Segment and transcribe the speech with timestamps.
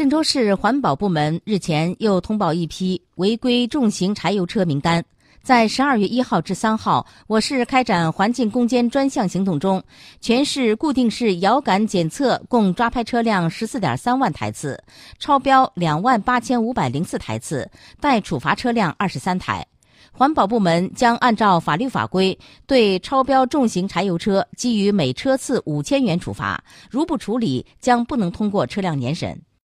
[0.00, 5.04] 郑州市环保部门日前又通报一批违规重型柴油车名单
[5.42, 9.84] 在十二月一号至三号我市开展环境攻坚专项行动中
[10.18, 14.82] 全市固定式遥感检测共抓拍车辆十四点三万台次
[15.18, 17.70] 超标两万八千五百零四台次
[18.00, 19.66] 待处罚车辆二十三台
[20.12, 26.64] 环保部门将按照法律法规对超标重型柴油车给予每车次五千元处罚。
[26.90, 29.38] 如不处理将不能通过车辆年审